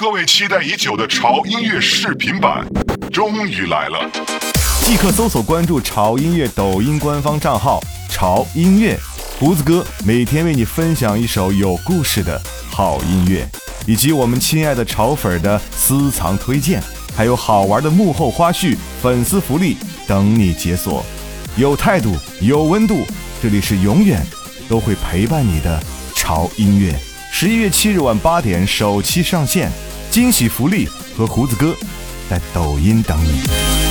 [0.00, 2.64] 各位期待已久的潮音乐视频版
[3.12, 4.08] 终于来了，
[4.82, 8.96] 即刻搜索关注潮音乐抖音官方账号“潮音乐”，
[9.40, 12.40] 胡子哥每天为你分享一首有故事的
[12.70, 13.44] 好音乐，
[13.88, 16.80] 以及我们亲爱的潮粉的私藏推荐，
[17.16, 19.76] 还有好玩的幕后花絮、粉丝福利
[20.06, 21.04] 等你解锁。
[21.56, 23.04] 有态度，有温度，
[23.42, 24.24] 这里是永远
[24.68, 25.82] 都会陪伴你的
[26.14, 26.94] 潮音乐。
[27.30, 29.70] 十一月七日晚八点首期上线。
[30.10, 30.86] 惊喜福利
[31.16, 31.76] 和胡子哥
[32.28, 33.87] 在抖音等你。